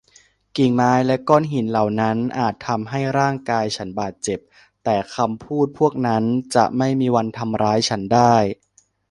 [0.57, 4.39] กิ่งไม้และก้อนหินเหล่านั้นอาจทำให้ร่างกายฉันบาดเจ็บ
[4.83, 6.23] แต่คำพูดพวกนั้น
[6.55, 8.33] จะไม่มีวันทำร้ายฉันได้